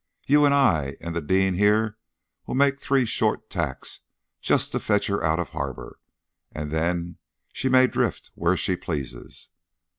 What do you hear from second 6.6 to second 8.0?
then she may